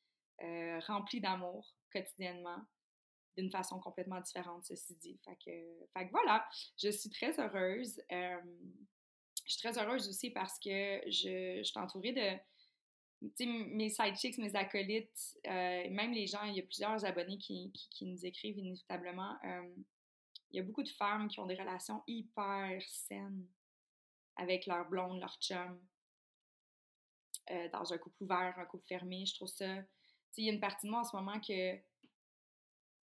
[0.42, 2.62] euh, remplie d'amour quotidiennement
[3.36, 5.18] d'une façon complètement différente, ceci dit.
[5.24, 6.46] Fait que, voilà,
[6.80, 8.00] je suis très heureuse.
[8.10, 8.38] je
[9.46, 12.38] suis très heureuse aussi parce que je, je suis entourée de
[13.46, 18.04] mes sidechicks, mes acolytes, euh, même les gens, il y a plusieurs abonnés qui, qui,
[18.04, 19.36] nous écrivent inévitablement.
[20.50, 23.46] il y a beaucoup de femmes qui ont des relations hyper saines
[24.36, 25.80] avec leur blonde, leur chum,
[27.50, 29.26] euh, dans un couple ouvert, un couple fermé.
[29.26, 29.76] Je trouve ça.
[30.36, 31.76] Il y a une partie de moi en ce moment que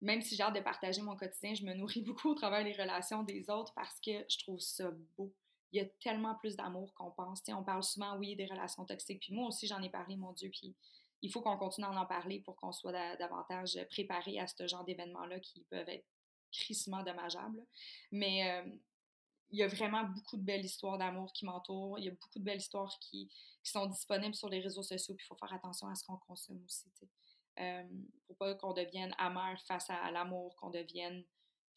[0.00, 2.72] même si j'ai hâte de partager mon quotidien, je me nourris beaucoup au travers des
[2.72, 5.32] relations des autres parce que je trouve ça beau.
[5.72, 7.42] Il y a tellement plus d'amour qu'on pense.
[7.48, 9.20] on parle souvent, oui, des relations toxiques.
[9.20, 10.48] Puis moi aussi, j'en ai parlé, mon Dieu.
[10.50, 10.74] Puis
[11.20, 14.84] il faut qu'on continue à en parler pour qu'on soit davantage préparé à ce genre
[14.84, 16.06] d'événements-là qui peuvent être
[16.52, 17.62] crissement dommageables.
[18.10, 18.70] Mais euh,
[19.50, 21.98] il y a vraiment beaucoup de belles histoires d'amour qui m'entourent.
[21.98, 23.30] Il y a beaucoup de belles histoires qui,
[23.62, 25.14] sont disponibles sur les réseaux sociaux.
[25.14, 26.86] Puis il faut faire attention à ce qu'on consomme aussi.
[28.26, 31.24] Pour pas qu'on devienne amer face à l'amour, qu'on devienne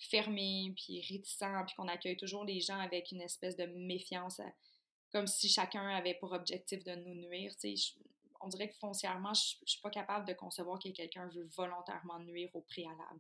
[0.02, 4.50] fermé, puis réticent, puis qu'on accueille toujours les gens avec une espèce de méfiance, euh,
[5.12, 7.54] comme si chacun avait pour objectif de nous nuire.
[8.42, 12.20] on dirait que foncièrement, je, ne suis pas capable de concevoir que quelqu'un veut volontairement
[12.20, 13.20] nuire au préalable.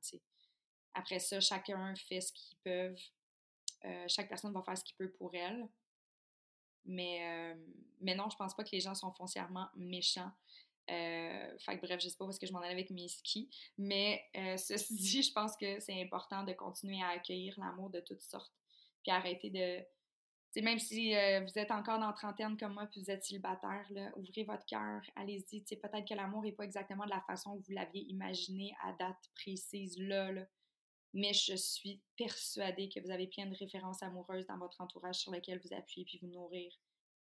[0.93, 2.95] Après ça, chacun fait ce qu'il peut.
[3.85, 5.67] Euh, chaque personne va faire ce qu'il peut pour elle.
[6.85, 7.55] Mais, euh,
[7.99, 10.31] mais non, je pense pas que les gens sont foncièrement méchants.
[10.89, 13.07] Euh, fait que bref, je sais pas où est-ce que je m'en allais avec mes
[13.07, 13.49] skis.
[13.77, 17.99] Mais euh, ceci dit, je pense que c'est important de continuer à accueillir l'amour de
[17.99, 18.53] toutes sortes.
[19.03, 19.83] Puis arrêter de.
[20.51, 23.87] sais, même si euh, vous êtes encore dans trentaine comme moi, puis vous êtes célibataire,
[24.15, 25.63] ouvrez votre cœur, allez-y.
[25.63, 29.29] Peut-être que l'amour n'est pas exactement de la façon que vous l'aviez imaginé à date
[29.35, 30.45] précise là, là,
[31.13, 35.31] Mais je suis persuadée que vous avez plein de références amoureuses dans votre entourage sur
[35.31, 36.71] lesquelles vous appuyez puis vous nourrir.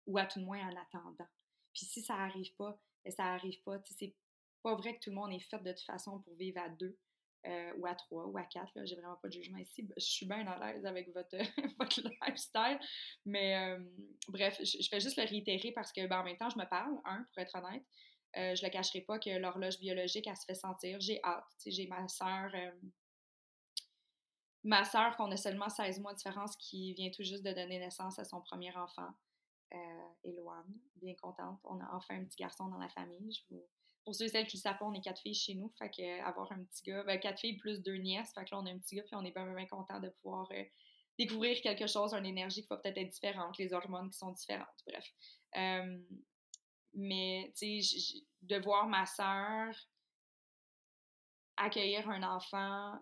[0.05, 1.27] Ou à tout le moins en attendant.
[1.73, 2.77] Puis si ça n'arrive pas,
[3.11, 3.77] ça arrive pas.
[3.89, 4.15] C'est
[4.61, 6.97] pas vrai que tout le monde est fait de toute façon pour vivre à deux.
[7.45, 8.71] Euh, ou à trois, ou à quatre.
[8.85, 9.85] J'ai vraiment pas de jugement ici.
[9.97, 11.35] Je suis bien à l'aise avec votre,
[11.77, 12.79] votre lifestyle.
[13.25, 13.77] Mais
[14.29, 16.93] bref, je, fais juste le réitérer parce que ben, en même temps, je me parle,
[17.03, 17.83] un, pour être honnête.
[18.37, 21.01] Euh, je le cacherai pas que l'horloge biologique, elle se fait sentir.
[21.01, 21.43] J'ai hâte.
[21.65, 22.49] J'ai ma soeur.
[24.63, 27.77] ma soeur, qu'on a seulement 16 mois de différence, qui vient tout juste de donner
[27.77, 29.11] naissance à son premier enfant
[29.73, 30.61] euh,
[30.97, 31.59] bien contente.
[31.63, 33.33] On a enfin un petit garçon dans la famille.
[34.03, 35.71] Pour ceux et celles qui le savent pas, on est quatre filles chez nous.
[35.77, 38.33] Fait que avoir un petit gars, ben, quatre filles plus deux nièces.
[38.33, 40.09] Fait que là, on a un petit gars, puis on est bien, bien content de
[40.09, 40.63] pouvoir euh,
[41.17, 44.83] découvrir quelque chose, une énergie qui va peut-être être différente, les hormones qui sont différentes.
[44.87, 45.13] Bref.
[45.57, 45.99] Euh,
[46.95, 49.73] mais, tu sais, de voir ma sœur
[51.63, 52.99] accueillir un enfant,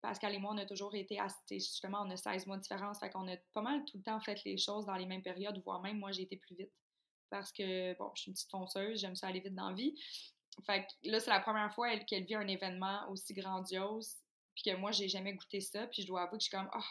[0.00, 3.00] Pascal et moi, on a toujours été, à, justement, on a 16 mois de différence,
[3.00, 5.60] fait qu'on a pas mal tout le temps fait les choses dans les mêmes périodes,
[5.64, 6.72] voire même moi, j'ai été plus vite
[7.30, 9.94] parce que, bon, je suis une petite fonceuse, j'aime ça aller vite dans la vie.
[10.64, 14.14] Fait que là, c'est la première fois qu'elle vit un événement aussi grandiose,
[14.54, 16.70] puis que moi, j'ai jamais goûté ça, puis je dois avouer que je suis comme,
[16.74, 16.84] oh,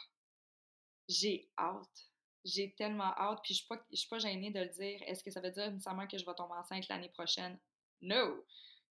[1.08, 2.12] j'ai hâte.
[2.44, 5.02] J'ai tellement hâte, puis je suis pas, je suis pas gênée de le dire.
[5.08, 7.58] Est-ce que ça veut dire nécessairement que je vais tomber enceinte l'année prochaine?
[8.02, 8.46] No!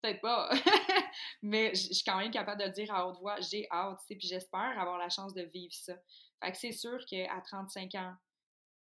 [0.05, 0.51] Peut-être pas.
[1.43, 3.41] Mais je suis quand même capable de dire à haute voix.
[3.41, 5.95] J'ai hâte, tu sais, puis j'espère avoir la chance de vivre ça.
[6.43, 8.15] Fait que c'est sûr qu'à 35 ans,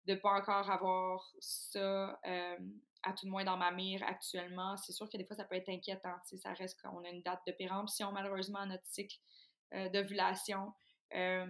[0.06, 2.58] de pas encore avoir ça, euh,
[3.02, 5.56] à tout le moins dans ma mire actuellement, c'est sûr que des fois, ça peut
[5.56, 6.14] être inquiétant.
[6.28, 9.18] Tu sais, ça reste qu'on a une date de péremption, malheureusement, à notre cycle
[9.74, 10.74] euh, d'ovulation.
[11.16, 11.48] Euh,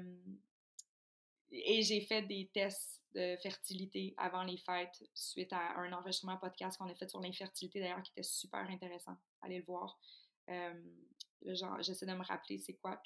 [1.69, 6.77] et j'ai fait des tests de fertilité avant les fêtes suite à un enregistrement podcast
[6.77, 9.15] qu'on a fait sur l'infertilité d'ailleurs qui était super intéressant.
[9.41, 9.99] Allez le voir.
[10.49, 10.73] Euh,
[11.81, 12.99] j'essaie de me rappeler c'est quoi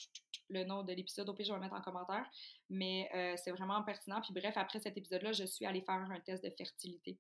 [0.50, 1.28] le nom de l'épisode.
[1.28, 2.26] Au pire, je vais le mettre en commentaire.
[2.70, 4.22] Mais euh, c'est vraiment pertinent.
[4.22, 7.20] Puis bref, après cet épisode-là, je suis allée faire un test de fertilité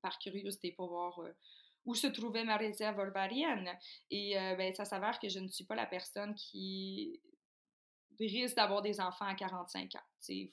[0.00, 1.32] par curiosité pour voir euh,
[1.84, 3.70] où se trouvait ma réserve ovarienne.
[4.10, 7.20] Et ben, ça s'avère que je ne suis pas la personne qui
[8.18, 9.98] risque d'avoir des enfants à 45 ans.
[10.20, 10.48] Je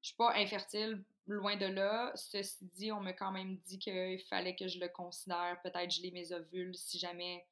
[0.00, 2.12] suis pas infertile, loin de là.
[2.14, 6.10] Ceci dit, on m'a quand même dit qu'il fallait que je le considère, peut-être geler
[6.10, 7.46] mes ovules si jamais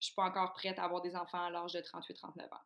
[0.00, 2.62] je suis pas encore prête à avoir des enfants à l'âge de 38-39 ans.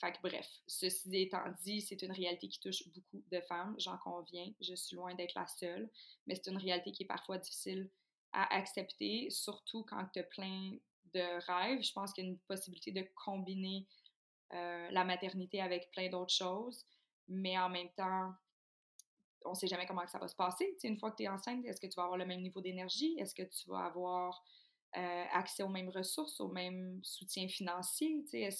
[0.00, 3.98] Fait que bref, ceci étant dit, c'est une réalité qui touche beaucoup de femmes, j'en
[3.98, 4.52] conviens.
[4.60, 5.90] Je suis loin d'être la seule,
[6.26, 7.90] mais c'est une réalité qui est parfois difficile
[8.32, 10.76] à accepter, surtout quand tu as plein
[11.14, 11.82] de rêves.
[11.82, 13.88] Je pense qu'il y a une possibilité de combiner
[14.54, 16.86] euh, la maternité avec plein d'autres choses,
[17.28, 18.32] mais en même temps,
[19.44, 20.76] on ne sait jamais comment ça va se passer.
[20.84, 23.16] une fois que tu es enceinte, est-ce que tu vas avoir le même niveau d'énergie?
[23.18, 24.42] Est-ce que tu vas avoir
[24.96, 28.24] euh, accès aux mêmes ressources, au même soutien financier?
[28.32, 28.50] Il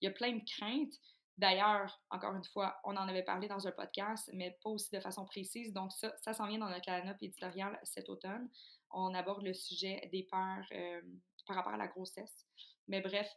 [0.00, 0.94] y a plein de craintes?
[1.36, 5.00] D'ailleurs, encore une fois, on en avait parlé dans un podcast, mais pas aussi de
[5.00, 5.72] façon précise.
[5.72, 8.48] Donc, ça, ça s'en vient dans notre line-up éditorial cet automne.
[8.90, 11.02] On aborde le sujet des peurs euh,
[11.46, 12.46] par rapport à la grossesse.
[12.86, 13.28] Mais bref,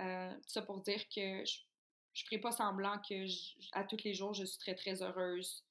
[0.00, 3.26] euh, ça pour dire que je ne ferai pas semblant que
[3.72, 5.64] à tous les jours, je suis très, très heureuse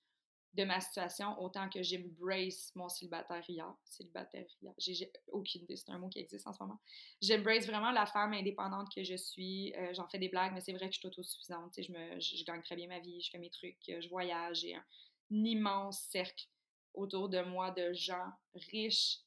[0.54, 3.42] de ma situation, autant que j'embrace mon célibataire
[3.86, 4.46] Célibataire
[4.78, 6.82] j'ai aucune idée, c'est un mot qui existe en ce moment.
[7.22, 9.74] J'embrace vraiment la femme indépendante que je suis.
[9.78, 11.74] Euh, j'en fais des blagues, mais c'est vrai que je suis autosuffisante.
[11.78, 14.60] Je, me, je, gagne très bien ma vie, je fais mes trucs, je voyage.
[14.60, 14.84] J'ai un,
[15.32, 16.48] immense cercle
[16.94, 19.20] autour de moi de gens riches,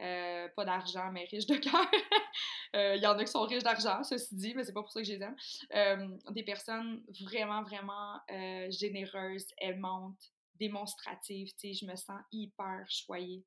[0.00, 1.72] euh, pas d'argent, mais riches de cœur.
[2.76, 4.92] Euh, il y en a qui sont riches d'argent, ceci dit, mais c'est pas pour
[4.92, 5.34] ça que je les aime.
[5.74, 8.20] Euh, des personnes vraiment, vraiment
[8.68, 11.48] généreuses, aimantes, démonstratives.
[11.54, 13.44] Tu sais, je me sens hyper choyée.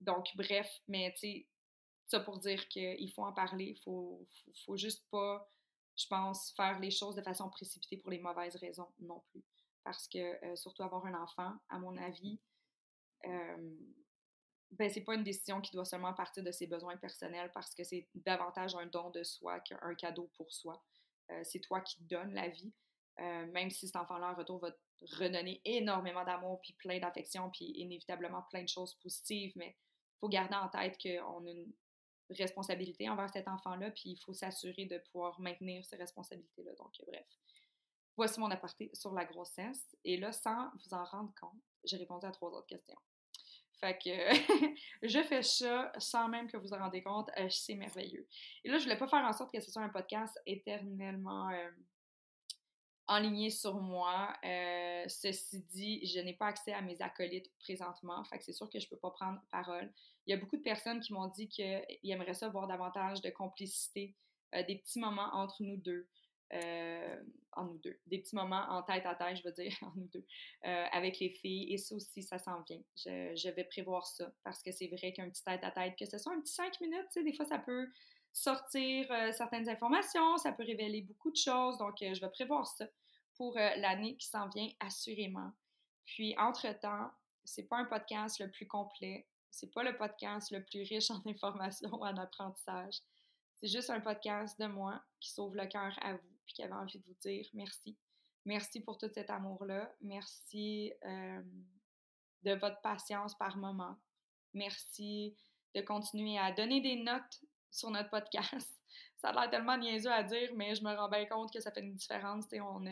[0.00, 1.48] donc, bref, mais tu sais,
[2.06, 3.74] ça pour dire qu'il faut en parler.
[3.76, 5.50] Il faut, faut, faut, juste pas,
[5.96, 9.42] je pense, faire les choses de façon précipitée pour les mauvaises raisons non plus.
[9.82, 12.38] Parce que, surtout avoir un enfant, à mon avis,
[14.72, 17.84] ben, c'est pas une décision qui doit seulement partir de ses besoins personnels parce que
[17.84, 20.82] c'est davantage un don de soi qu'un cadeau pour soi.
[21.30, 22.72] Euh, c'est toi qui donnes la vie,
[23.20, 27.50] euh, même si cet enfant-là, en retour, va te redonner énormément d'amour, puis plein d'affection,
[27.50, 31.72] puis inévitablement plein de choses positives, mais il faut garder en tête qu'on a une
[32.30, 36.72] responsabilité envers cet enfant-là, puis il faut s'assurer de pouvoir maintenir ces responsabilités-là.
[36.76, 37.26] Donc, bref.
[38.16, 39.96] Voici mon aparté sur la grossesse.
[40.04, 42.98] Et là, sans vous en rendre compte, j'ai répondu à trois autres questions.
[43.82, 44.10] Fait que
[45.02, 48.28] je fais ça sans même que vous vous rendez compte, euh, c'est merveilleux.
[48.62, 51.70] Et là, je voulais pas faire en sorte que ce soit un podcast éternellement euh,
[53.08, 54.32] enligné sur moi.
[54.44, 58.70] Euh, ceci dit, je n'ai pas accès à mes acolytes présentement, fait que c'est sûr
[58.70, 59.92] que je peux pas prendre parole.
[60.26, 63.30] Il y a beaucoup de personnes qui m'ont dit qu'ils aimeraient ça voir davantage de
[63.30, 64.14] complicité,
[64.52, 66.06] des petits moments entre nous deux.
[66.54, 67.22] Euh,
[67.54, 67.98] en nous deux.
[68.06, 70.24] Des petits moments en tête à tête, je veux dire, en nous deux,
[70.64, 71.72] euh, avec les filles.
[71.72, 72.80] Et ça aussi, ça s'en vient.
[72.96, 76.18] Je, vais prévoir ça parce que c'est vrai qu'un petit tête à tête, que ce
[76.18, 77.88] soit un petit cinq minutes, tu sais, des fois, ça peut
[78.32, 81.78] sortir euh, certaines informations, ça peut révéler beaucoup de choses.
[81.78, 82.86] Donc, je vais prévoir ça
[83.34, 85.52] pour l'année qui s'en vient, assurément.
[86.04, 87.10] Puis, entre-temps,
[87.44, 91.22] c'est pas un podcast le plus complet, c'est pas le podcast le plus riche en
[91.26, 93.00] informations, en apprentissage.
[93.54, 96.72] C'est juste un podcast de moi qui sauve le cœur à vous puis qui avait
[96.72, 97.96] envie de vous dire merci.
[98.44, 99.94] Merci pour tout cet amour-là.
[100.00, 101.42] Merci euh,
[102.42, 103.96] de votre patience par moment.
[104.52, 105.36] Merci
[105.74, 108.70] de continuer à donner des notes sur notre podcast.
[109.18, 111.70] Ça a l'air tellement niaiseux à dire, mais je me rends bien compte que ça
[111.70, 112.44] fait une différence.
[112.54, 112.84] On,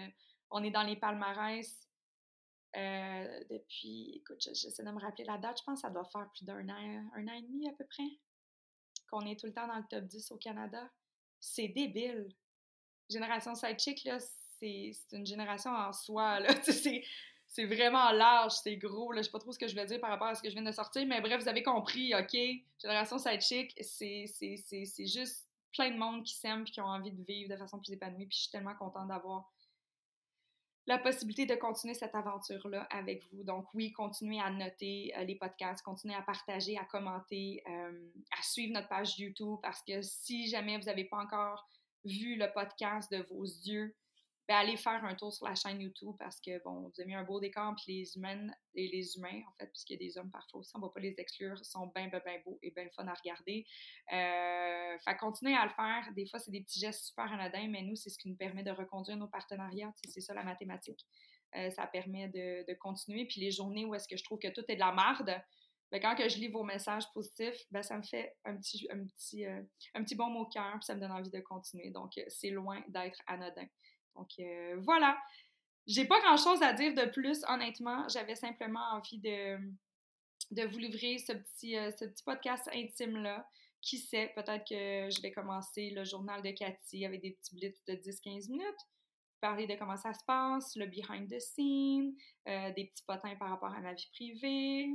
[0.50, 1.88] on est dans les palmarès
[2.76, 6.30] euh, depuis, écoute, j'essaie de me rappeler la date, je pense que ça doit faire
[6.30, 8.08] plus d'un an, un an et demi à peu près,
[9.10, 10.88] qu'on est tout le temps dans le top 10 au Canada.
[11.40, 12.28] C'est débile.
[13.10, 16.48] Génération Sidechick, là, c'est une génération en soi, là.
[17.50, 19.12] c'est vraiment large, c'est gros.
[19.12, 20.48] Là, je sais pas trop ce que je veux dire par rapport à ce que
[20.48, 22.36] je viens de sortir, mais bref, vous avez compris, OK?
[22.80, 24.26] Génération Sidechick, c'est
[25.06, 27.92] juste plein de monde qui s'aime et qui ont envie de vivre de façon plus
[27.92, 28.26] épanouie.
[28.26, 29.50] Puis je suis tellement contente d'avoir
[30.86, 33.44] la possibilité de continuer cette aventure-là avec vous.
[33.44, 38.42] Donc oui, continuez à noter euh, les podcasts, continuez à partager, à commenter, euh, à
[38.42, 41.68] suivre notre page YouTube parce que si jamais vous n'avez pas encore
[42.04, 43.94] vu le podcast de vos yeux,
[44.50, 47.14] ben, allez faire un tour sur la chaîne YouTube parce que, bon, vous avez mis
[47.14, 50.18] un beau décor, puis les humaines et les humains, en fait, puisqu'il y a des
[50.18, 52.72] hommes parfois aussi, on ne va pas les exclure, sont bien, bien, bien beaux et
[52.72, 53.64] bien fun à regarder.
[54.12, 56.12] Euh, fait continuer à le faire.
[56.16, 58.64] Des fois, c'est des petits gestes super anodins, mais nous, c'est ce qui nous permet
[58.64, 59.92] de reconduire nos partenariats.
[60.04, 61.06] C'est ça la mathématique.
[61.56, 63.26] Euh, ça permet de, continuer.
[63.26, 65.32] Puis les journées où est-ce que je trouve que tout est de la marde,
[65.90, 69.04] ben, quand que je lis vos messages positifs, ben, ça me fait un petit, un
[69.04, 69.62] petit, euh,
[69.94, 71.90] un petit bon mot au cœur, puis ça me donne envie de continuer.
[71.90, 73.66] Donc, c'est loin d'être anodin.
[74.16, 75.18] Donc euh, voilà.
[75.86, 78.06] J'ai pas grand chose à dire de plus, honnêtement.
[78.08, 79.58] J'avais simplement envie de,
[80.50, 83.48] de vous livrer ce petit, euh, ce petit podcast intime-là.
[83.82, 87.82] Qui sait, peut-être que je vais commencer le journal de Cathy avec des petits blitz
[87.86, 88.86] de 10-15 minutes
[89.40, 92.14] parler de comment ça se passe, le behind the scene,
[92.46, 94.90] euh, des petits potins par rapport à ma vie privée,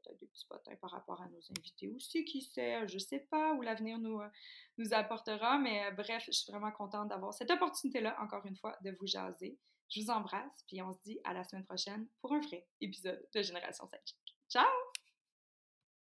[0.00, 3.52] peut-être des petits potins par rapport à nos invités aussi, qui sait, je sais pas
[3.54, 8.16] où l'avenir nous, euh, apportera, mais euh, bref, je suis vraiment contente d'avoir cette opportunité-là,
[8.20, 9.58] encore une fois, de vous jaser.
[9.90, 13.24] Je vous embrasse, puis on se dit à la semaine prochaine pour un vrai épisode
[13.34, 14.00] de Génération 5.
[14.48, 14.83] Ciao!